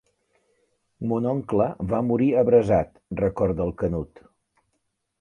Mon 1.11 1.27
oncle 1.33 1.69
va 1.93 2.01
morir 2.09 2.31
abrasat, 2.45 2.93
recorda 3.23 3.67
el 3.71 3.79
Canut. 3.85 4.29